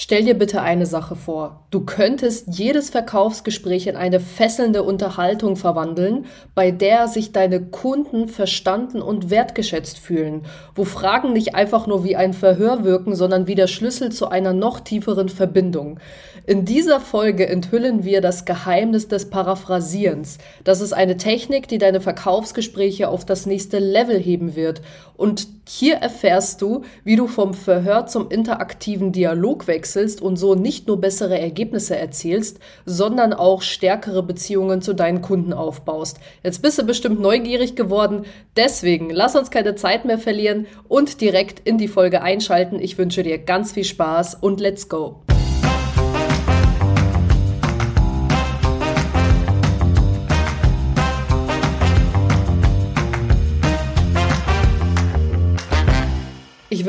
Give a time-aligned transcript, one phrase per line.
[0.00, 1.64] Stell dir bitte eine Sache vor.
[1.72, 9.02] Du könntest jedes Verkaufsgespräch in eine fesselnde Unterhaltung verwandeln, bei der sich deine Kunden verstanden
[9.02, 10.42] und wertgeschätzt fühlen,
[10.76, 14.52] wo Fragen nicht einfach nur wie ein Verhör wirken, sondern wie der Schlüssel zu einer
[14.52, 15.98] noch tieferen Verbindung.
[16.46, 20.38] In dieser Folge enthüllen wir das Geheimnis des Paraphrasierens.
[20.62, 24.80] Das ist eine Technik, die deine Verkaufsgespräche auf das nächste Level heben wird.
[25.16, 30.54] Und hier erfährst du, wie du vom Verhör zum interaktiven Dialog wechselst wechselst und so
[30.54, 36.18] nicht nur bessere Ergebnisse erzielst, sondern auch stärkere Beziehungen zu deinen Kunden aufbaust.
[36.42, 41.66] Jetzt bist du bestimmt neugierig geworden, deswegen lass uns keine Zeit mehr verlieren und direkt
[41.66, 42.80] in die Folge einschalten.
[42.80, 45.27] Ich wünsche dir ganz viel Spaß und let's go!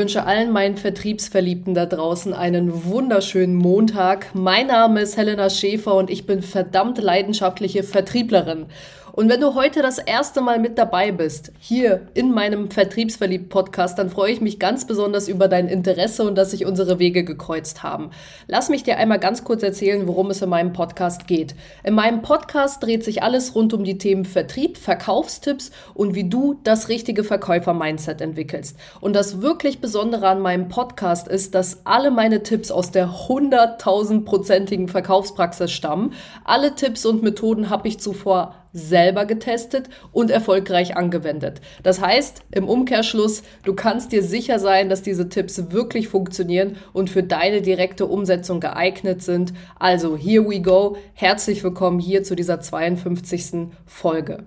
[0.09, 4.33] Wünsche allen meinen Vertriebsverliebten da draußen einen wunderschönen Montag.
[4.33, 8.65] Mein Name ist Helena Schäfer und ich bin verdammt leidenschaftliche Vertrieblerin.
[9.11, 14.09] Und wenn du heute das erste Mal mit dabei bist, hier in meinem Vertriebsverliebt-Podcast, dann
[14.09, 18.11] freue ich mich ganz besonders über dein Interesse und dass sich unsere Wege gekreuzt haben.
[18.47, 21.55] Lass mich dir einmal ganz kurz erzählen, worum es in meinem Podcast geht.
[21.83, 26.59] In meinem Podcast dreht sich alles rund um die Themen Vertrieb, Verkaufstipps und wie du
[26.63, 28.77] das richtige Verkäufer-Mindset entwickelst.
[29.01, 34.87] Und das wirklich Besondere an meinem Podcast ist, dass alle meine Tipps aus der 100.000-prozentigen
[34.87, 36.13] Verkaufspraxis stammen.
[36.43, 41.61] Alle Tipps und Methoden habe ich zuvor selber getestet und erfolgreich angewendet.
[41.83, 47.09] Das heißt, im Umkehrschluss, du kannst dir sicher sein, dass diese Tipps wirklich funktionieren und
[47.09, 49.53] für deine direkte Umsetzung geeignet sind.
[49.79, 50.97] Also, here we go.
[51.13, 53.69] Herzlich willkommen hier zu dieser 52.
[53.85, 54.45] Folge.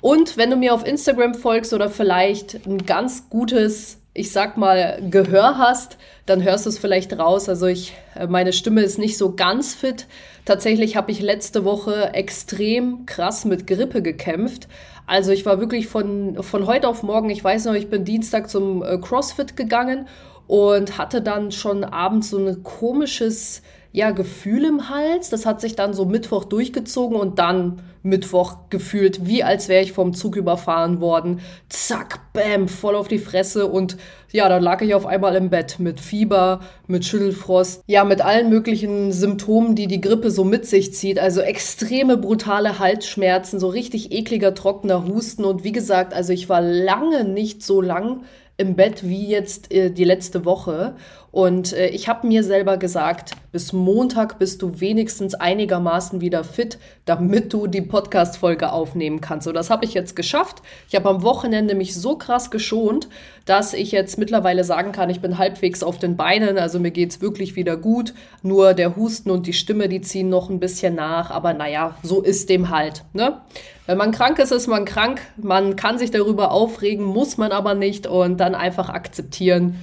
[0.00, 5.00] Und wenn du mir auf Instagram folgst oder vielleicht ein ganz gutes ich sag mal,
[5.10, 7.48] Gehör hast, dann hörst du es vielleicht raus.
[7.48, 10.06] Also ich, äh, meine Stimme ist nicht so ganz fit.
[10.44, 14.68] Tatsächlich habe ich letzte Woche extrem krass mit Grippe gekämpft.
[15.06, 18.50] Also ich war wirklich von, von heute auf morgen, ich weiß noch, ich bin Dienstag
[18.50, 20.08] zum äh, CrossFit gegangen
[20.46, 23.62] und hatte dann schon abends so ein komisches,
[23.92, 25.30] ja, Gefühl im Hals.
[25.30, 29.92] Das hat sich dann so Mittwoch durchgezogen und dann Mittwoch gefühlt, wie als wäre ich
[29.92, 31.40] vom Zug überfahren worden.
[31.68, 33.96] Zack, bam, voll auf die Fresse und
[34.30, 38.50] ja, dann lag ich auf einmal im Bett mit Fieber, mit Schüttelfrost, ja, mit allen
[38.50, 41.18] möglichen Symptomen, die die Grippe so mit sich zieht.
[41.18, 46.60] Also extreme brutale Halsschmerzen, so richtig ekliger, trockener Husten und wie gesagt, also ich war
[46.60, 48.24] lange nicht so lang
[48.58, 50.96] im Bett wie jetzt äh, die letzte Woche.
[51.30, 56.78] Und äh, ich habe mir selber gesagt, bis Montag bist du wenigstens einigermaßen wieder fit,
[57.04, 59.44] damit du die Podcast-Folge aufnehmen kannst.
[59.44, 60.62] So, das habe ich jetzt geschafft.
[60.88, 63.08] Ich habe am Wochenende mich so krass geschont,
[63.44, 66.58] dass ich jetzt mittlerweile sagen kann, ich bin halbwegs auf den Beinen.
[66.58, 68.14] Also mir geht's wirklich wieder gut.
[68.42, 71.30] Nur der Husten und die Stimme, die ziehen noch ein bisschen nach.
[71.30, 73.04] Aber naja, so ist dem halt.
[73.12, 73.40] Ne?
[73.86, 75.20] Wenn man krank ist, ist man krank.
[75.36, 79.76] Man kann sich darüber aufregen, muss man aber nicht und dann einfach akzeptieren,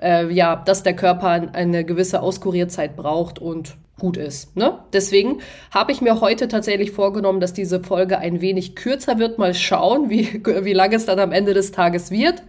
[0.00, 4.56] äh, ja, dass der Körper eine gewisse Auskurierzeit braucht und gut ist.
[4.56, 4.78] Ne?
[4.92, 5.40] Deswegen
[5.70, 9.38] habe ich mir heute tatsächlich vorgenommen, dass diese Folge ein wenig kürzer wird.
[9.38, 12.42] Mal schauen, wie, wie lange es dann am Ende des Tages wird.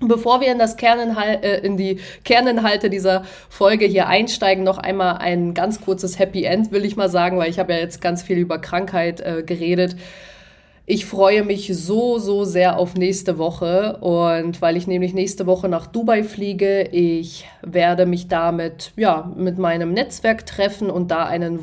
[0.00, 5.18] Bevor wir in, das Kerninhal äh, in die Kerninhalte dieser Folge hier einsteigen, noch einmal
[5.18, 8.22] ein ganz kurzes Happy End, will ich mal sagen, weil ich habe ja jetzt ganz
[8.22, 9.96] viel über Krankheit äh, geredet.
[10.86, 15.66] Ich freue mich so, so sehr auf nächste Woche und weil ich nämlich nächste Woche
[15.66, 21.58] nach Dubai fliege, ich werde mich damit, ja, mit meinem Netzwerk treffen und da einen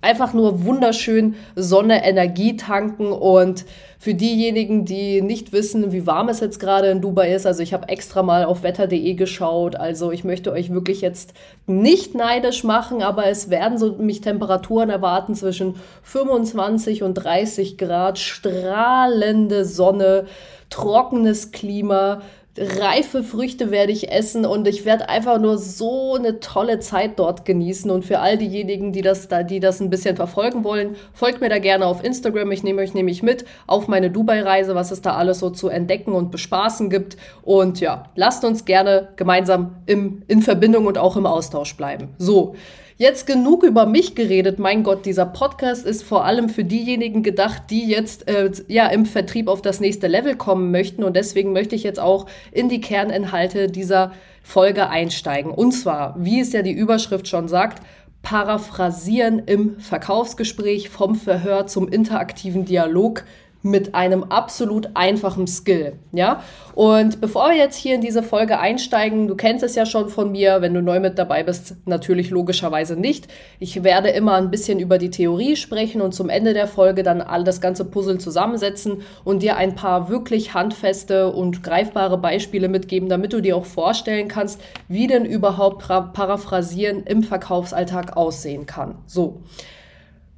[0.00, 3.66] einfach nur wunderschön Sonne, Energie tanken und
[4.02, 7.72] für diejenigen, die nicht wissen, wie warm es jetzt gerade in Dubai ist, also ich
[7.72, 9.76] habe extra mal auf wetter.de geschaut.
[9.76, 11.34] Also ich möchte euch wirklich jetzt
[11.68, 18.18] nicht neidisch machen, aber es werden so mich Temperaturen erwarten zwischen 25 und 30 Grad,
[18.62, 20.26] strahlende Sonne,
[20.70, 22.22] trockenes Klima
[22.58, 27.46] reife Früchte werde ich essen und ich werde einfach nur so eine tolle Zeit dort
[27.46, 27.90] genießen.
[27.90, 31.48] Und für all diejenigen, die das, da, die das ein bisschen verfolgen wollen, folgt mir
[31.48, 32.52] da gerne auf Instagram.
[32.52, 36.12] Ich nehme euch nämlich mit auf meine Dubai-Reise, was es da alles so zu entdecken
[36.12, 37.16] und bespaßen gibt.
[37.40, 42.10] Und ja, lasst uns gerne gemeinsam im, in Verbindung und auch im Austausch bleiben.
[42.18, 42.54] So.
[43.02, 44.60] Jetzt genug über mich geredet.
[44.60, 49.06] Mein Gott, dieser Podcast ist vor allem für diejenigen gedacht, die jetzt äh, ja im
[49.06, 51.02] Vertrieb auf das nächste Level kommen möchten.
[51.02, 54.12] Und deswegen möchte ich jetzt auch in die Kerninhalte dieser
[54.44, 55.50] Folge einsteigen.
[55.50, 57.82] Und zwar, wie es ja die Überschrift schon sagt,
[58.22, 63.24] paraphrasieren im Verkaufsgespräch vom Verhör zum interaktiven Dialog
[63.62, 66.42] mit einem absolut einfachen Skill, ja?
[66.74, 70.32] Und bevor wir jetzt hier in diese Folge einsteigen, du kennst es ja schon von
[70.32, 73.28] mir, wenn du neu mit dabei bist, natürlich logischerweise nicht.
[73.60, 77.20] Ich werde immer ein bisschen über die Theorie sprechen und zum Ende der Folge dann
[77.20, 83.08] all das ganze Puzzle zusammensetzen und dir ein paar wirklich handfeste und greifbare Beispiele mitgeben,
[83.08, 88.96] damit du dir auch vorstellen kannst, wie denn überhaupt Paraphrasieren im Verkaufsalltag aussehen kann.
[89.06, 89.42] So.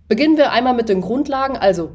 [0.07, 1.57] Beginnen wir einmal mit den Grundlagen.
[1.57, 1.93] Also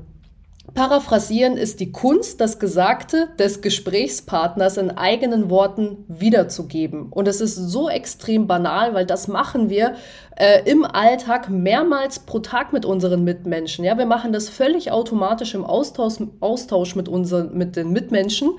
[0.73, 7.07] Paraphrasieren ist die Kunst, das Gesagte des Gesprächspartners in eigenen Worten wiederzugeben.
[7.09, 9.95] Und es ist so extrem banal, weil das machen wir
[10.35, 13.83] äh, im Alltag mehrmals pro Tag mit unseren Mitmenschen.
[13.85, 18.51] Ja, wir machen das völlig automatisch im Austausch, Austausch mit, unseren, mit den Mitmenschen.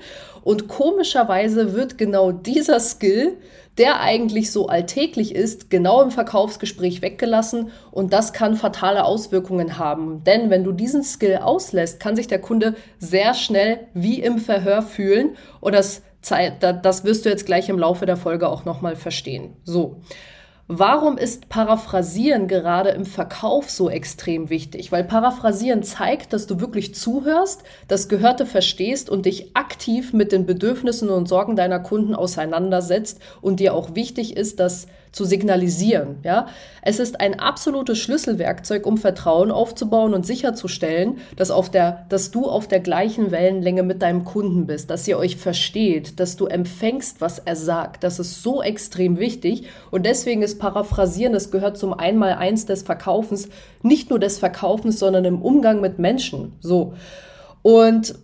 [0.43, 3.37] Und komischerweise wird genau dieser Skill
[3.77, 10.23] der eigentlich so alltäglich ist, genau im Verkaufsgespräch weggelassen und das kann fatale Auswirkungen haben.
[10.23, 14.81] Denn wenn du diesen Skill auslässt, kann sich der Kunde sehr schnell wie im Verhör
[14.81, 19.55] fühlen und das, das wirst du jetzt gleich im Laufe der Folge auch nochmal verstehen.
[19.63, 20.01] So.
[20.73, 24.89] Warum ist Paraphrasieren gerade im Verkauf so extrem wichtig?
[24.89, 30.45] Weil Paraphrasieren zeigt, dass du wirklich zuhörst, das Gehörte verstehst und dich aktiv mit den
[30.45, 36.17] Bedürfnissen und Sorgen deiner Kunden auseinandersetzt und dir auch wichtig ist, dass zu signalisieren.
[36.23, 36.47] Ja?
[36.81, 42.47] Es ist ein absolutes Schlüsselwerkzeug, um Vertrauen aufzubauen und sicherzustellen, dass, auf der, dass du
[42.47, 47.19] auf der gleichen Wellenlänge mit deinem Kunden bist, dass ihr euch versteht, dass du empfängst,
[47.19, 48.03] was er sagt.
[48.03, 53.49] Das ist so extrem wichtig und deswegen ist Paraphrasieren, das gehört zum Einmaleins des Verkaufens,
[53.81, 56.53] nicht nur des Verkaufens, sondern im Umgang mit Menschen.
[56.61, 56.93] So.
[57.61, 58.15] Und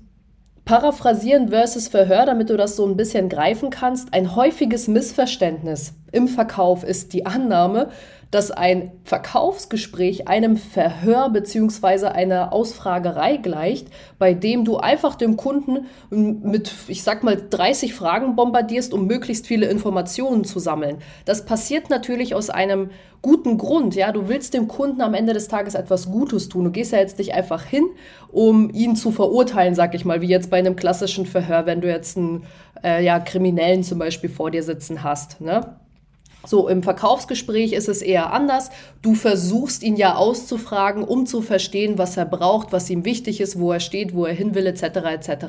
[0.67, 4.13] Paraphrasieren versus Verhör, damit du das so ein bisschen greifen kannst.
[4.13, 7.89] Ein häufiges Missverständnis im Verkauf ist die Annahme,
[8.31, 13.87] dass ein Verkaufsgespräch einem Verhör beziehungsweise einer Ausfragerei gleicht,
[14.19, 19.47] bei dem du einfach dem Kunden mit, ich sag mal, 30 Fragen bombardierst, um möglichst
[19.47, 20.97] viele Informationen zu sammeln.
[21.23, 22.89] Das passiert natürlich aus einem
[23.21, 23.95] guten Grund.
[23.95, 26.65] Ja, du willst dem Kunden am Ende des Tages etwas Gutes tun.
[26.65, 27.85] Du gehst ja jetzt nicht einfach hin,
[28.29, 31.87] um ihn zu verurteilen, sag ich mal, wie jetzt bei einem klassischen Verhör, wenn du
[31.87, 32.43] jetzt einen
[32.83, 35.39] äh, ja, Kriminellen zum Beispiel vor dir sitzen hast.
[35.39, 35.77] Ne?
[36.45, 38.69] So, im Verkaufsgespräch ist es eher anders.
[39.01, 43.59] Du versuchst ihn ja auszufragen, um zu verstehen, was er braucht, was ihm wichtig ist,
[43.59, 44.83] wo er steht, wo er hin will, etc.
[44.83, 45.45] etc.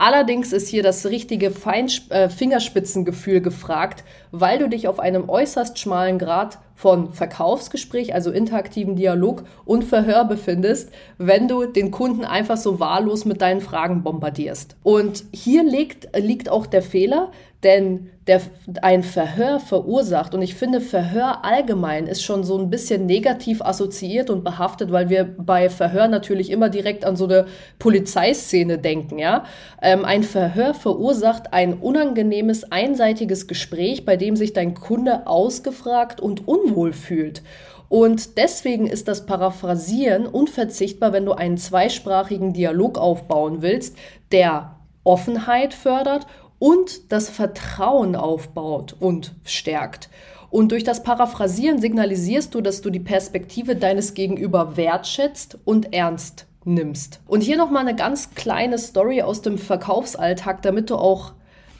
[0.00, 5.76] Allerdings ist hier das richtige Feinsch äh, Fingerspitzengefühl gefragt, weil du dich auf einem äußerst
[5.76, 12.56] schmalen Grad von Verkaufsgespräch, also interaktiven Dialog und Verhör befindest, wenn du den Kunden einfach
[12.56, 14.76] so wahllos mit deinen Fragen bombardierst.
[14.84, 17.32] Und hier liegt, liegt auch der Fehler,
[17.64, 18.42] denn der,
[18.82, 24.30] ein Verhör verursacht, und ich finde, Verhör allgemein ist schon so ein bisschen negativ assoziiert
[24.30, 27.46] und behaftet, weil wir bei Verhör natürlich immer direkt an so eine
[27.78, 29.44] Polizeiszene denken, ja.
[29.80, 36.46] Ähm, ein Verhör verursacht ein unangenehmes, einseitiges Gespräch, bei dem sich dein Kunde ausgefragt und
[36.46, 37.42] unwohl fühlt.
[37.88, 43.96] Und deswegen ist das Paraphrasieren unverzichtbar, wenn du einen zweisprachigen Dialog aufbauen willst,
[44.30, 46.26] der Offenheit fördert
[46.58, 50.08] und das Vertrauen aufbaut und stärkt.
[50.50, 56.46] Und durch das Paraphrasieren signalisierst du, dass du die Perspektive deines Gegenüber wertschätzt und ernst
[56.64, 57.20] nimmst.
[57.26, 61.32] Und hier nochmal eine ganz kleine Story aus dem Verkaufsalltag, damit du auch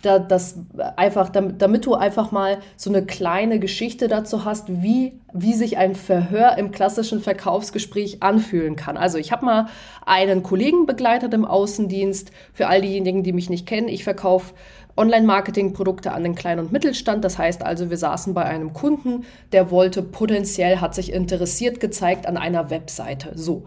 [0.02, 0.56] da, das
[0.96, 5.76] einfach, damit, damit du einfach mal so eine kleine Geschichte dazu hast, wie, wie sich
[5.76, 8.96] ein Verhör im klassischen Verkaufsgespräch anfühlen kann.
[8.96, 9.66] Also ich habe mal
[10.06, 12.30] einen Kollegen begleitet im Außendienst.
[12.52, 14.54] Für all diejenigen, die mich nicht kennen, ich verkaufe
[14.96, 17.24] Online-Marketing-Produkte an den Klein- und Mittelstand.
[17.24, 22.26] Das heißt also, wir saßen bei einem Kunden, der wollte potenziell, hat sich interessiert gezeigt
[22.26, 23.32] an einer Webseite.
[23.34, 23.64] So.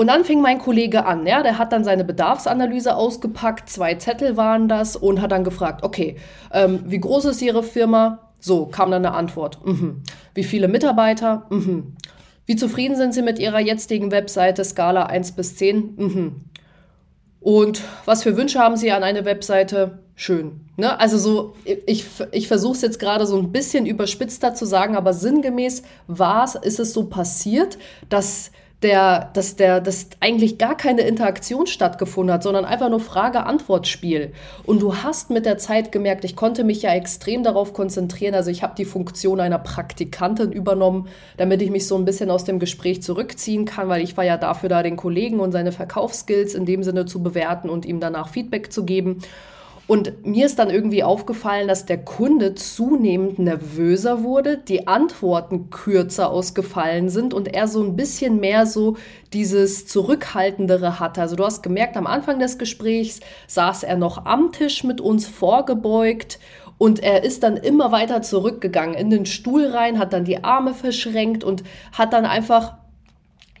[0.00, 4.38] Und dann fing mein Kollege an, ja, der hat dann seine Bedarfsanalyse ausgepackt, zwei Zettel
[4.38, 6.16] waren das und hat dann gefragt, okay,
[6.54, 8.30] ähm, wie groß ist Ihre Firma?
[8.40, 9.58] So, kam dann eine Antwort.
[9.62, 10.02] Mhm.
[10.32, 11.44] Wie viele Mitarbeiter?
[11.50, 11.96] Mhm.
[12.46, 15.94] Wie zufrieden sind Sie mit Ihrer jetzigen Webseite Skala 1 bis 10?
[15.96, 16.36] Mhm.
[17.40, 19.98] Und was für Wünsche haben Sie an eine Webseite?
[20.14, 20.62] Schön.
[20.78, 20.98] Ne?
[20.98, 21.54] Also so,
[21.84, 26.44] ich, ich versuche es jetzt gerade so ein bisschen überspitzter zu sagen, aber sinngemäß war
[26.44, 27.76] es, ist es so passiert,
[28.08, 28.50] dass
[28.82, 34.32] der, dass der, dass eigentlich gar keine Interaktion stattgefunden hat, sondern einfach nur Frage-Antwort-Spiel.
[34.64, 38.34] Und du hast mit der Zeit gemerkt, ich konnte mich ja extrem darauf konzentrieren.
[38.34, 42.44] Also ich habe die Funktion einer Praktikantin übernommen, damit ich mich so ein bisschen aus
[42.44, 46.54] dem Gespräch zurückziehen kann, weil ich war ja dafür da, den Kollegen und seine Verkaufsskills
[46.54, 49.22] in dem Sinne zu bewerten und ihm danach Feedback zu geben.
[49.90, 56.30] Und mir ist dann irgendwie aufgefallen, dass der Kunde zunehmend nervöser wurde, die Antworten kürzer
[56.30, 58.96] ausgefallen sind und er so ein bisschen mehr so
[59.32, 61.20] dieses Zurückhaltendere hatte.
[61.20, 63.18] Also du hast gemerkt, am Anfang des Gesprächs
[63.48, 66.38] saß er noch am Tisch mit uns vorgebeugt
[66.78, 70.72] und er ist dann immer weiter zurückgegangen in den Stuhl rein, hat dann die Arme
[70.72, 72.74] verschränkt und hat dann einfach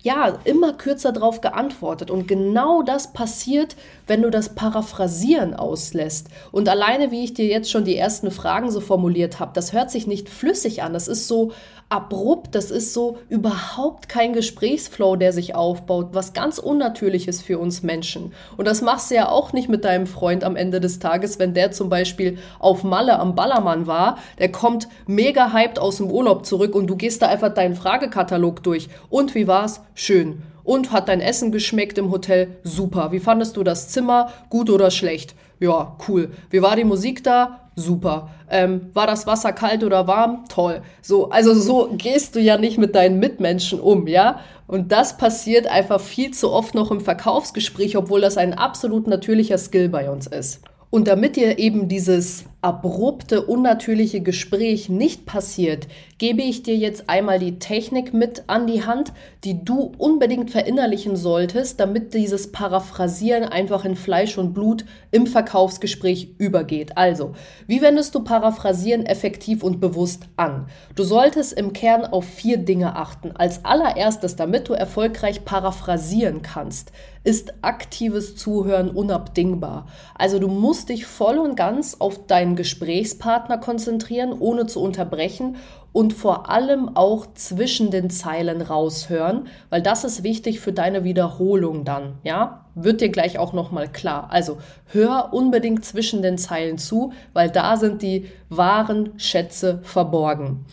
[0.02, 2.10] ja, immer kürzer drauf geantwortet.
[2.10, 3.76] Und genau das passiert,
[4.06, 6.28] wenn du das Paraphrasieren auslässt.
[6.52, 9.90] Und alleine, wie ich dir jetzt schon die ersten Fragen so formuliert habe, das hört
[9.90, 10.92] sich nicht flüssig an.
[10.92, 11.52] Das ist so
[11.90, 17.58] abrupt, das ist so überhaupt kein Gesprächsflow, der sich aufbaut, was ganz unnatürlich ist für
[17.58, 18.32] uns Menschen.
[18.56, 21.52] Und das machst du ja auch nicht mit deinem Freund am Ende des Tages, wenn
[21.52, 26.46] der zum Beispiel auf Malle am Ballermann war, der kommt mega hyped aus dem Urlaub
[26.46, 28.88] zurück und du gehst da einfach deinen Fragekatalog durch.
[29.08, 29.82] Und wie war's?
[29.94, 30.42] Schön.
[30.62, 32.58] Und hat dein Essen geschmeckt im Hotel?
[32.62, 33.10] Super.
[33.10, 34.30] Wie fandest du das Zimmer?
[34.48, 35.34] Gut oder schlecht?
[35.58, 36.30] Ja, cool.
[36.50, 37.69] Wie war die Musik da?
[37.80, 38.28] Super.
[38.48, 40.44] Ähm, war das Wasser kalt oder warm?
[40.48, 40.82] Toll.
[41.02, 44.40] So, also so gehst du ja nicht mit deinen Mitmenschen um, ja?
[44.66, 49.58] Und das passiert einfach viel zu oft noch im Verkaufsgespräch, obwohl das ein absolut natürlicher
[49.58, 50.60] Skill bei uns ist.
[50.90, 55.88] Und damit dir eben dieses abrupte, unnatürliche Gespräch nicht passiert,
[56.18, 59.14] gebe ich dir jetzt einmal die Technik mit an die Hand,
[59.44, 66.34] die du unbedingt verinnerlichen solltest, damit dieses Paraphrasieren einfach in Fleisch und Blut im Verkaufsgespräch
[66.36, 66.98] übergeht.
[66.98, 67.34] Also,
[67.66, 70.66] wie wendest du Paraphrasieren effektiv und bewusst an?
[70.94, 73.32] Du solltest im Kern auf vier Dinge achten.
[73.32, 79.86] Als allererstes, damit du erfolgreich paraphrasieren kannst, ist aktives Zuhören unabdingbar.
[80.14, 85.56] Also du musst dich voll und ganz auf dein deinen Gesprächspartner konzentrieren, ohne zu unterbrechen
[85.92, 91.84] und vor allem auch zwischen den Zeilen raushören, weil das ist wichtig für deine Wiederholung
[91.84, 92.64] dann, ja?
[92.74, 94.28] Wird dir gleich auch noch mal klar.
[94.30, 100.64] Also, hör unbedingt zwischen den Zeilen zu, weil da sind die wahren Schätze verborgen.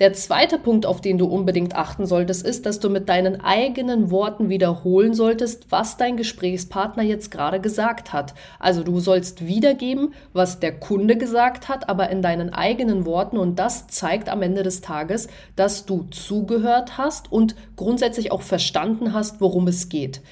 [0.00, 4.10] Der zweite Punkt, auf den du unbedingt achten solltest, ist, dass du mit deinen eigenen
[4.10, 8.34] Worten wiederholen solltest, was dein Gesprächspartner jetzt gerade gesagt hat.
[8.58, 13.60] Also du sollst wiedergeben, was der Kunde gesagt hat, aber in deinen eigenen Worten und
[13.60, 19.40] das zeigt am Ende des Tages, dass du zugehört hast und grundsätzlich auch verstanden hast,
[19.40, 20.22] worum es geht.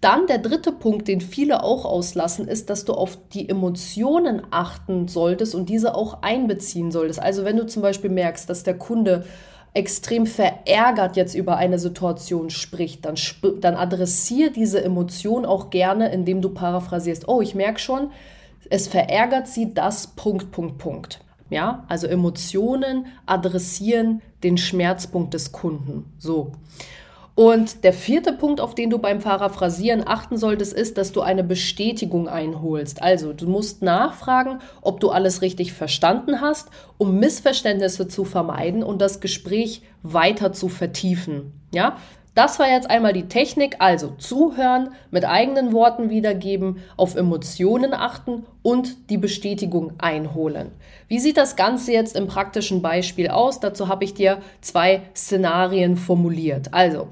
[0.00, 5.08] Dann der dritte Punkt, den viele auch auslassen, ist, dass du auf die Emotionen achten
[5.08, 7.20] solltest und diese auch einbeziehen solltest.
[7.20, 9.24] Also wenn du zum Beispiel merkst, dass der Kunde
[9.72, 16.10] extrem verärgert jetzt über eine Situation spricht, dann, sp dann adressier diese Emotion auch gerne,
[16.12, 17.28] indem du paraphrasierst.
[17.28, 18.10] Oh, ich merke schon,
[18.70, 21.20] es verärgert sie das Punkt, Punkt, Punkt.
[21.50, 26.12] Ja, also Emotionen adressieren den Schmerzpunkt des Kunden.
[26.18, 26.52] So.
[27.36, 31.44] Und der vierte Punkt, auf den du beim Paraphrasieren achten solltest, ist, dass du eine
[31.44, 33.02] Bestätigung einholst.
[33.02, 39.02] Also du musst nachfragen, ob du alles richtig verstanden hast, um Missverständnisse zu vermeiden und
[39.02, 41.52] das Gespräch weiter zu vertiefen.
[41.74, 41.98] Ja,
[42.36, 48.44] das war jetzt einmal die Technik, also zuhören, mit eigenen Worten wiedergeben, auf Emotionen achten
[48.62, 50.70] und die Bestätigung einholen.
[51.08, 53.58] Wie sieht das Ganze jetzt im praktischen Beispiel aus?
[53.58, 56.74] Dazu habe ich dir zwei Szenarien formuliert.
[56.74, 57.08] Also,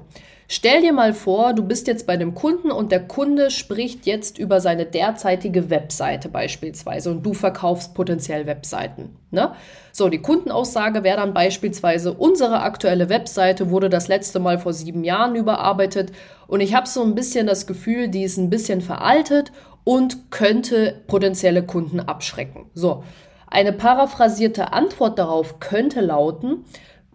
[0.47, 4.37] Stell dir mal vor, du bist jetzt bei dem Kunden und der Kunde spricht jetzt
[4.37, 9.17] über seine derzeitige Webseite beispielsweise und du verkaufst potenziell Webseiten.
[9.31, 9.53] Ne?
[9.91, 15.03] So, die Kundenaussage wäre dann beispielsweise, unsere aktuelle Webseite wurde das letzte Mal vor sieben
[15.03, 16.11] Jahren überarbeitet
[16.45, 19.51] und ich habe so ein bisschen das Gefühl, die ist ein bisschen veraltet
[19.83, 22.69] und könnte potenzielle Kunden abschrecken.
[22.75, 23.03] So,
[23.47, 26.65] eine paraphrasierte Antwort darauf könnte lauten,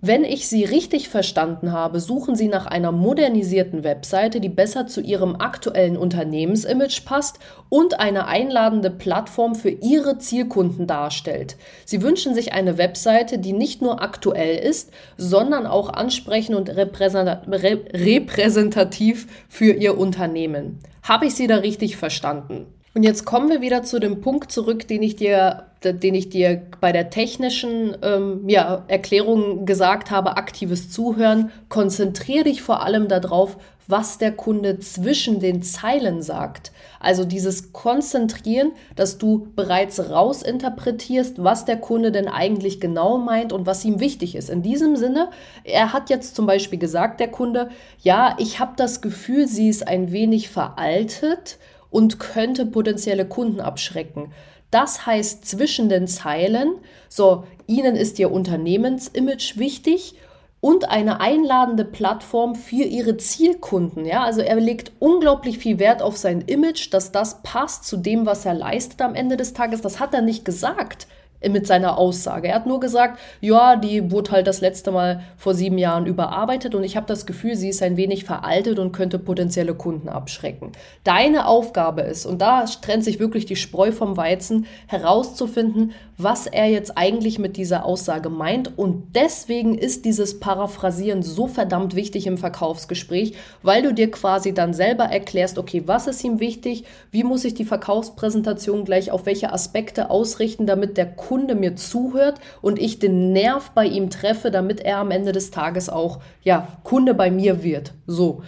[0.02, 5.02] wenn ich Sie richtig verstanden habe, suchen Sie nach einer modernisierten Webseite, die besser zu
[5.02, 7.38] Ihrem aktuellen Unternehmensimage passt
[7.68, 11.58] und eine einladende Plattform für Ihre Zielkunden darstellt.
[11.84, 19.26] Sie wünschen sich eine Webseite, die nicht nur aktuell ist, sondern auch ansprechend und repräsentativ
[19.50, 20.78] für Ihr Unternehmen.
[21.02, 22.68] Habe ich Sie da richtig verstanden?
[22.92, 26.62] Und jetzt kommen wir wieder zu dem Punkt zurück, den ich dir, den ich dir
[26.80, 31.52] bei der technischen ähm, ja, Erklärung gesagt habe, aktives Zuhören.
[31.68, 36.72] Konzentriere dich vor allem darauf, was der Kunde zwischen den Zeilen sagt.
[36.98, 43.66] Also dieses Konzentrieren, dass du bereits rausinterpretierst, was der Kunde denn eigentlich genau meint und
[43.66, 44.50] was ihm wichtig ist.
[44.50, 45.30] In diesem Sinne,
[45.62, 47.70] er hat jetzt zum Beispiel gesagt, der Kunde,
[48.00, 51.58] ja, ich habe das Gefühl, sie ist ein wenig veraltet
[51.90, 54.32] und könnte potenzielle Kunden abschrecken.
[54.70, 56.74] Das heißt zwischen den Zeilen,
[57.08, 60.14] so, Ihnen ist Ihr Unternehmensimage wichtig.
[60.60, 64.04] und eine einladende Plattform für ihre Zielkunden.
[64.04, 68.26] Ja, also er legt unglaublich viel Wert auf sein Image, dass das passt zu dem,
[68.26, 69.80] was er leistet am Ende des Tages.
[69.80, 71.06] Das hat er nicht gesagt
[71.48, 72.48] mit seiner Aussage.
[72.48, 76.74] Er hat nur gesagt, ja, die wurde halt das letzte Mal vor sieben Jahren überarbeitet
[76.74, 80.72] und ich habe das Gefühl, sie ist ein wenig veraltet und könnte potenzielle Kunden abschrecken.
[81.04, 86.68] Deine Aufgabe ist, und da trennt sich wirklich die Spreu vom Weizen, herauszufinden, was er
[86.68, 88.76] jetzt eigentlich mit dieser Aussage meint.
[88.76, 94.74] Und deswegen ist dieses Paraphrasieren so verdammt wichtig im Verkaufsgespräch, weil du dir quasi dann
[94.74, 99.52] selber erklärst, okay, was ist ihm wichtig, wie muss ich die Verkaufspräsentation gleich auf welche
[99.52, 104.80] Aspekte ausrichten, damit der Kunde mir zuhört und ich den Nerv bei ihm treffe, damit
[104.80, 107.92] er am Ende des Tages auch, ja, Kunde bei mir wird.
[108.06, 108.42] So.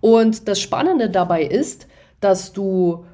[0.00, 1.86] Und das Spannende dabei ist,
[2.20, 3.04] dass du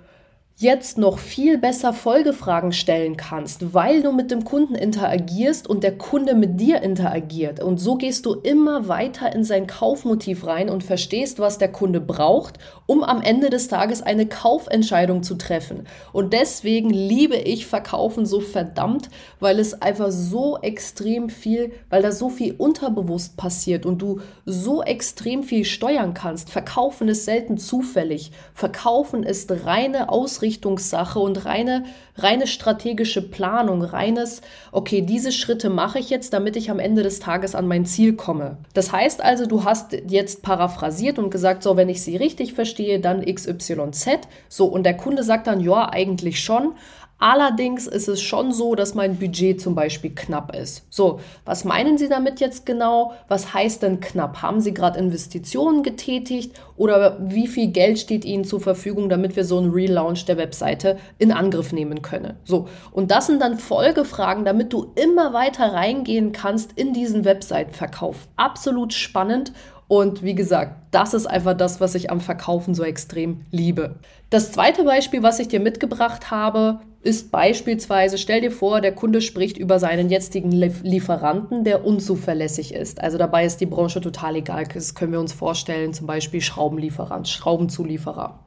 [0.61, 5.97] jetzt noch viel besser Folgefragen stellen kannst, weil du mit dem Kunden interagierst und der
[5.97, 7.63] Kunde mit dir interagiert.
[7.63, 12.03] Und so gehst du immer weiter in sein Kaufmotiv rein und verstehst, was der Kunde
[12.03, 15.87] braucht, um am Ende des Tages eine Kaufentscheidung zu treffen.
[16.13, 22.13] Und deswegen liebe ich Verkaufen so verdammt, weil es einfach so extrem viel, weil da
[22.13, 26.51] so viel unterbewusst passiert und du so extrem viel steuern kannst.
[26.51, 28.31] Verkaufen ist selten zufällig.
[28.53, 31.85] Verkaufen ist reine Ausrichtung Ausrichtungssache und reine,
[32.17, 34.43] reine strategische Planung, reines,
[34.73, 38.15] okay, diese Schritte mache ich jetzt, damit ich am Ende des Tages an mein Ziel
[38.15, 38.59] komme.
[38.75, 42.99] Das heißt also, du hast jetzt paraphrasiert und gesagt, so, wenn ich sie richtig verstehe,
[42.99, 44.27] dann XYZ.
[44.49, 46.73] So, und der Kunde sagt dann, ja, eigentlich schon.
[47.21, 50.87] Allerdings ist es schon so, dass mein Budget zum Beispiel knapp ist.
[50.89, 53.13] So, was meinen Sie damit jetzt genau?
[53.29, 54.41] Was heißt denn knapp?
[54.41, 59.45] Haben Sie gerade Investitionen getätigt oder wie viel Geld steht Ihnen zur Verfügung, damit wir
[59.45, 62.39] so einen Relaunch der Webseite in Angriff nehmen können?
[62.45, 68.29] So, und das sind dann Folgefragen, damit du immer weiter reingehen kannst in diesen Website-Verkauf.
[68.37, 69.53] Absolut spannend
[69.91, 73.97] und wie gesagt, das ist einfach das, was ich am Verkaufen so extrem liebe.
[74.31, 79.23] Das zweite Beispiel, was ich dir mitgebracht habe, ist beispielsweise, stell dir vor, der Kunde
[79.23, 83.01] spricht über seinen jetzigen Lieferanten, der unzuverlässig ist.
[83.01, 84.67] Also dabei ist die Branche total egal.
[84.73, 88.41] Das können wir uns vorstellen, zum Beispiel Schraubenlieferant, Schraubenzulieferer.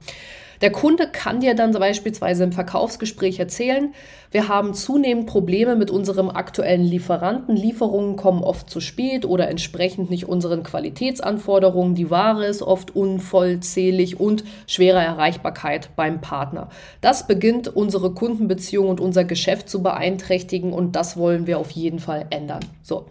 [0.62, 3.94] Der Kunde kann dir dann beispielsweise im Verkaufsgespräch erzählen,
[4.32, 7.56] wir haben zunehmend Probleme mit unserem aktuellen Lieferanten.
[7.56, 11.94] Lieferungen kommen oft zu spät oder entsprechend nicht unseren Qualitätsanforderungen.
[11.94, 16.70] Die Ware ist oft unvollzählig und schwere Erreichbarkeit beim Partner.
[17.00, 22.00] Das beginnt unsere Kundenbeziehung und unser Geschäft zu beeinträchtigen und das wollen wir auf jeden
[22.00, 22.66] Fall ändern.
[22.82, 23.06] So.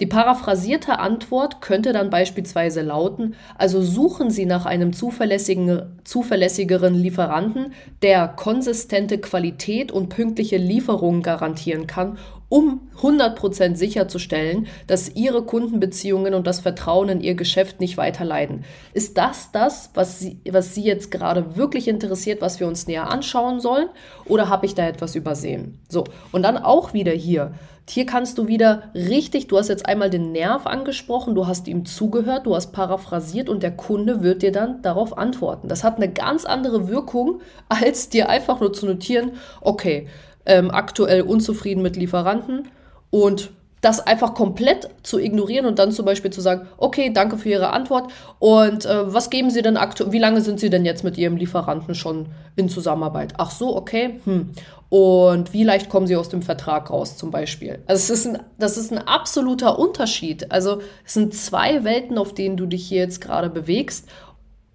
[0.00, 8.28] Die paraphrasierte Antwort könnte dann beispielsweise lauten, also suchen Sie nach einem zuverlässigeren Lieferanten, der
[8.28, 12.16] konsistente Qualität und pünktliche Lieferungen garantieren kann,
[12.48, 18.64] um 100% sicherzustellen, dass Ihre Kundenbeziehungen und das Vertrauen in Ihr Geschäft nicht weiter leiden.
[18.92, 23.08] Ist das das, was Sie, was Sie jetzt gerade wirklich interessiert, was wir uns näher
[23.08, 23.88] anschauen sollen?
[24.24, 25.78] Oder habe ich da etwas übersehen?
[25.88, 27.52] So, und dann auch wieder hier.
[27.92, 31.84] Hier kannst du wieder richtig, du hast jetzt einmal den Nerv angesprochen, du hast ihm
[31.84, 35.66] zugehört, du hast paraphrasiert und der Kunde wird dir dann darauf antworten.
[35.66, 40.06] Das hat eine ganz andere Wirkung, als dir einfach nur zu notieren, okay,
[40.46, 42.68] ähm, aktuell unzufrieden mit Lieferanten
[43.10, 43.50] und
[43.80, 47.70] das einfach komplett zu ignorieren und dann zum Beispiel zu sagen, okay, danke für Ihre
[47.70, 51.16] Antwort und äh, was geben Sie denn aktuell, wie lange sind Sie denn jetzt mit
[51.16, 53.34] Ihrem Lieferanten schon in Zusammenarbeit?
[53.38, 54.50] Ach so, okay, hm.
[54.90, 57.78] Und wie leicht kommen Sie aus dem Vertrag raus zum Beispiel?
[57.86, 60.50] Also es ist ein, das ist ein absoluter Unterschied.
[60.50, 64.08] Also es sind zwei Welten, auf denen du dich hier jetzt gerade bewegst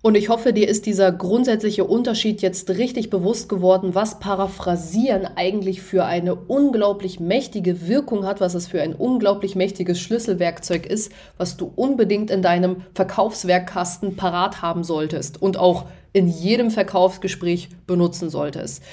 [0.05, 5.81] und ich hoffe, dir ist dieser grundsätzliche Unterschied jetzt richtig bewusst geworden, was Paraphrasieren eigentlich
[5.81, 11.57] für eine unglaublich mächtige Wirkung hat, was es für ein unglaublich mächtiges Schlüsselwerkzeug ist, was
[11.57, 18.83] du unbedingt in deinem Verkaufswerkkasten parat haben solltest und auch in jedem Verkaufsgespräch benutzen solltest.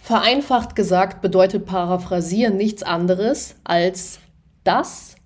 [0.00, 4.18] Vereinfacht gesagt bedeutet Paraphrasieren nichts anderes als
[4.64, 5.16] das,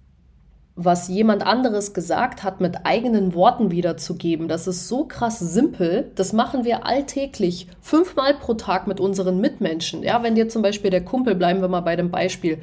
[0.81, 4.47] was jemand anderes gesagt hat, mit eigenen Worten wiederzugeben.
[4.47, 6.13] Das ist so krass simpel.
[6.15, 10.05] Das machen wir alltäglich, fünfmal pro Tag mit unseren Mitmenschen.
[10.05, 12.59] Ja, wenn dir zum Beispiel der Kumpel, bleiben wir mal bei dem Beispiel,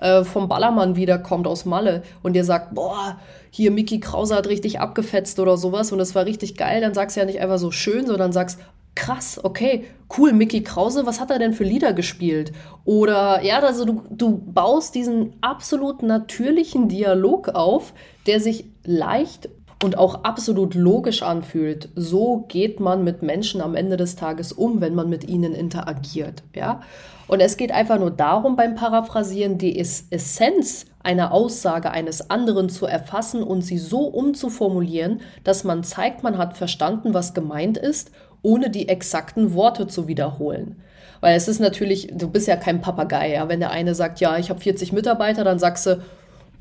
[0.00, 3.18] äh, vom Ballermann wiederkommt aus Malle und dir sagt, boah,
[3.50, 7.16] hier Mickey Krause hat richtig abgefetzt oder sowas und es war richtig geil, dann sagst
[7.16, 8.58] du ja nicht einfach so schön, sondern sagst,
[8.98, 9.84] krass, okay,
[10.18, 12.52] cool, Mickey Krause, was hat er denn für Lieder gespielt?
[12.84, 17.92] Oder ja, also du, du baust diesen absolut natürlichen Dialog auf,
[18.26, 19.48] der sich leicht
[19.84, 21.90] und auch absolut logisch anfühlt.
[21.94, 26.42] So geht man mit Menschen am Ende des Tages um, wenn man mit ihnen interagiert,
[26.52, 26.80] ja?
[27.28, 32.86] Und es geht einfach nur darum beim Paraphrasieren, die Essenz eine Aussage eines anderen zu
[32.86, 38.10] erfassen und sie so umzuformulieren, dass man zeigt, man hat verstanden, was gemeint ist,
[38.42, 40.76] ohne die exakten Worte zu wiederholen.
[41.20, 43.48] Weil es ist natürlich, du bist ja kein Papagei, ja.
[43.48, 46.00] Wenn der eine sagt, ja, ich habe 40 Mitarbeiter, dann sagst du,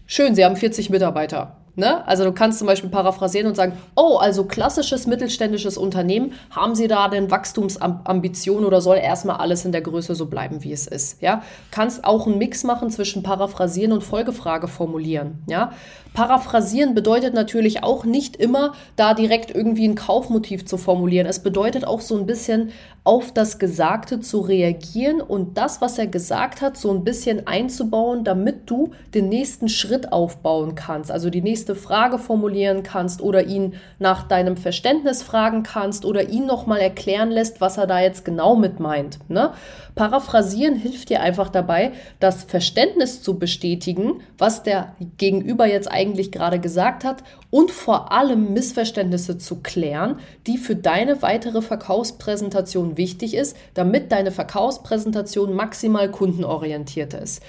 [0.05, 1.57] schön, Sie haben 40 Mitarbeiter.
[1.79, 2.05] Ne?
[2.07, 6.87] Also du kannst zum Beispiel paraphrasieren und sagen, oh, also klassisches mittelständisches Unternehmen, haben Sie
[6.87, 11.21] da denn Wachstumsambitionen oder soll erstmal alles in der Größe so bleiben, wie es ist?
[11.21, 11.43] Ja?
[11.69, 15.43] Kannst auch einen Mix machen zwischen paraphrasieren und Folgefrage formulieren.
[15.47, 15.71] Ja?
[16.15, 21.27] Paraphrasieren bedeutet natürlich auch nicht immer, da direkt irgendwie ein Kaufmotiv zu formulieren.
[21.27, 22.71] Es bedeutet auch so ein bisschen
[23.07, 28.25] auf das Gesagte zu reagieren und das, was er gesagt hat, so ein bisschen einzubauen,
[28.25, 31.09] damit du den nächsten Schritt aufbauen kannst.
[31.09, 36.45] Also die nächste Frage formulieren kannst oder ihn nach deinem Verständnis fragen kannst oder ihn
[36.45, 39.19] nochmal erklären lässt, was er da jetzt genau mit meint.
[39.29, 39.53] Ne?
[39.95, 46.59] Paraphrasieren hilft dir einfach dabei, das Verständnis zu bestätigen, was der Gegenüber jetzt eigentlich gerade
[46.59, 53.55] gesagt hat und vor allem Missverständnisse zu klären, die für deine weitere Verkaufspräsentation wichtig ist,
[53.73, 57.41] damit deine Verkaufspräsentation maximal kundenorientiert ist.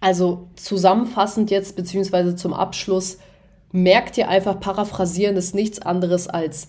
[0.00, 3.18] Also zusammenfassend jetzt beziehungsweise zum Abschluss,
[3.72, 6.68] merkt dir einfach, paraphrasieren ist nichts anderes als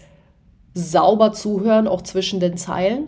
[0.74, 3.08] sauber zuhören, auch zwischen den Zeilen,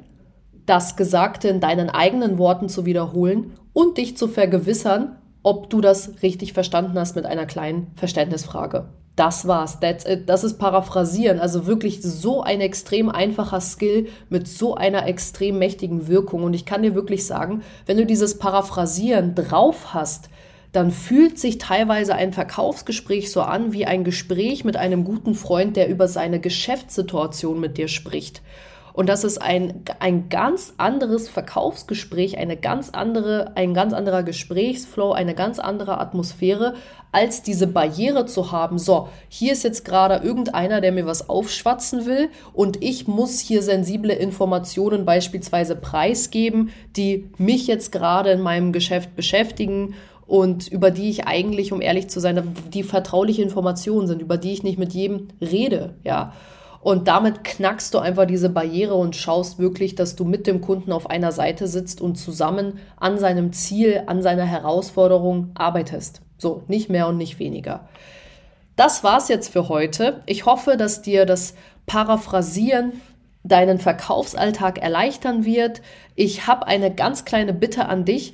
[0.65, 6.21] das Gesagte in deinen eigenen Worten zu wiederholen und dich zu vergewissern, ob du das
[6.23, 8.85] richtig verstanden hast mit einer kleinen Verständnisfrage.
[9.15, 9.79] Das war's.
[9.79, 10.27] That's it.
[10.27, 11.39] Das ist Paraphrasieren.
[11.39, 16.43] Also wirklich so ein extrem einfacher Skill mit so einer extrem mächtigen Wirkung.
[16.43, 20.29] Und ich kann dir wirklich sagen, wenn du dieses Paraphrasieren drauf hast,
[20.71, 25.77] dann fühlt sich teilweise ein Verkaufsgespräch so an wie ein Gespräch mit einem guten Freund,
[25.77, 28.41] der über seine Geschäftssituation mit dir spricht.
[28.93, 35.11] Und das ist ein, ein ganz anderes Verkaufsgespräch, eine ganz andere, ein ganz anderer Gesprächsflow,
[35.11, 36.75] eine ganz andere Atmosphäre,
[37.11, 38.77] als diese Barriere zu haben.
[38.77, 43.63] So, hier ist jetzt gerade irgendeiner, der mir was aufschwatzen will und ich muss hier
[43.63, 49.95] sensible Informationen beispielsweise preisgeben, die mich jetzt gerade in meinem Geschäft beschäftigen
[50.27, 54.53] und über die ich eigentlich, um ehrlich zu sein, die vertrauliche Informationen sind, über die
[54.53, 56.33] ich nicht mit jedem rede, ja.
[56.83, 60.91] Und damit knackst du einfach diese Barriere und schaust wirklich, dass du mit dem Kunden
[60.91, 66.21] auf einer Seite sitzt und zusammen an seinem Ziel, an seiner Herausforderung arbeitest.
[66.37, 67.87] So, nicht mehr und nicht weniger.
[68.75, 70.23] Das war's jetzt für heute.
[70.25, 71.53] Ich hoffe, dass dir das
[71.85, 73.01] Paraphrasieren
[73.43, 75.81] deinen Verkaufsalltag erleichtern wird.
[76.15, 78.33] Ich habe eine ganz kleine Bitte an dich.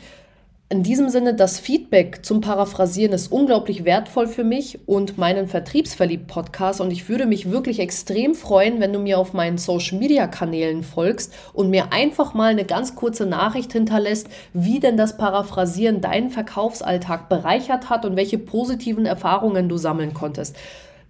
[0.72, 6.80] In diesem Sinne, das Feedback zum Paraphrasieren ist unglaublich wertvoll für mich und meinen Vertriebsverliebt-Podcast.
[6.80, 11.72] Und ich würde mich wirklich extrem freuen, wenn du mir auf meinen Social-Media-Kanälen folgst und
[11.72, 17.90] mir einfach mal eine ganz kurze Nachricht hinterlässt, wie denn das Paraphrasieren deinen Verkaufsalltag bereichert
[17.90, 20.56] hat und welche positiven Erfahrungen du sammeln konntest.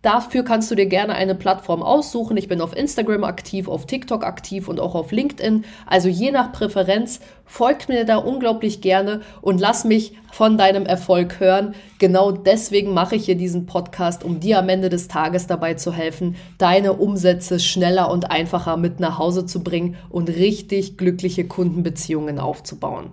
[0.02, 2.38] Dafür kannst du dir gerne eine Plattform aussuchen.
[2.38, 5.66] Ich bin auf Instagram aktiv, auf TikTok aktiv und auch auf LinkedIn.
[5.86, 11.42] Also je nach Präferenz folgt mir da unglaublich gerne und lass mich von deinem Erfolg
[11.42, 11.76] hören.
[11.98, 15.92] Genau deswegen mache ich hier diesen Podcast, um dir am Ende des Tages dabei zu
[15.92, 22.40] helfen, deine Umsätze schneller und einfacher mit nach Hause zu bringen und richtig glückliche Kundenbeziehungen
[22.40, 23.12] aufzubauen.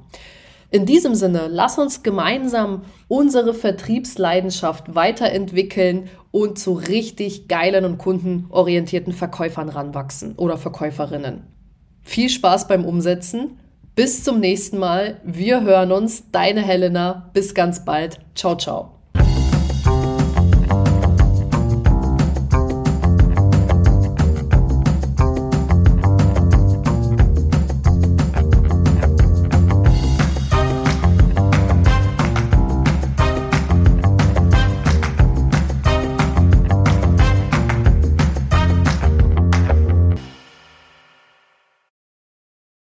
[0.71, 9.13] In diesem Sinne, lass uns gemeinsam unsere Vertriebsleidenschaft weiterentwickeln und zu richtig geilen und kundenorientierten
[9.13, 11.45] Verkäufern ranwachsen oder Verkäuferinnen.
[12.03, 13.59] Viel Spaß beim Umsetzen.
[13.95, 15.21] Bis zum nächsten Mal.
[15.25, 16.31] Wir hören uns.
[16.31, 17.31] Deine Helena.
[17.33, 18.21] Bis ganz bald.
[18.35, 18.96] Ciao, ciao.